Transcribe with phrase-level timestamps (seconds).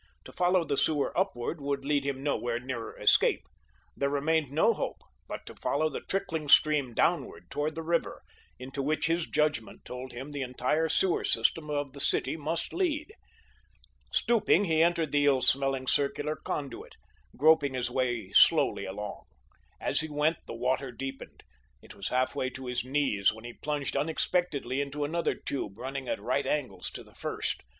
[0.25, 3.43] To follow the sewer upward would lead him nowhere nearer escape.
[3.95, 8.23] There remained no hope but to follow the trickling stream downward toward the river,
[8.57, 13.13] into which his judgment told him the entire sewer system of the city must lead.
[14.11, 16.95] Stooping, he entered the ill smelling circular conduit,
[17.37, 19.25] groping his way slowly along.
[19.79, 21.43] As he went the water deepened.
[21.83, 26.07] It was half way to his knees when he plunged unexpectedly into another tube running
[26.09, 27.61] at right angles to the first.